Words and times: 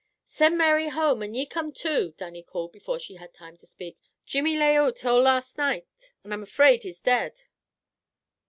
"Send 0.25 0.57
Mary 0.57 0.89
home 0.89 1.21
and 1.21 1.35
ye 1.37 1.45
come 1.45 1.71
too," 1.71 2.15
Dannie 2.17 2.41
called 2.41 2.71
before 2.71 2.97
she 2.97 3.17
had 3.17 3.35
time 3.35 3.55
to 3.57 3.67
speak. 3.67 3.97
"Jimmy 4.25 4.57
lay 4.57 4.75
oot 4.75 5.05
all 5.05 5.21
last 5.21 5.59
nicht, 5.59 6.13
and 6.23 6.33
I'm 6.33 6.41
afraid 6.41 6.81
he's 6.81 6.99
dead." 6.99 7.43